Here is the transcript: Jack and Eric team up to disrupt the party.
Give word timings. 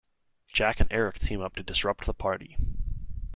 Jack 0.51 0.79
and 0.79 0.91
Eric 0.91 1.19
team 1.19 1.41
up 1.41 1.55
to 1.55 1.61
disrupt 1.61 2.07
the 2.07 2.13
party. 2.15 2.57